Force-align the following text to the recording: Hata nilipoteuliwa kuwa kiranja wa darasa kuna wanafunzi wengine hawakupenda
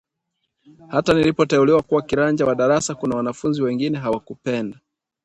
Hata 0.87 1.13
nilipoteuliwa 1.13 1.81
kuwa 1.81 2.01
kiranja 2.01 2.45
wa 2.45 2.55
darasa 2.55 2.95
kuna 2.95 3.15
wanafunzi 3.15 3.61
wengine 3.63 3.97
hawakupenda 3.97 4.79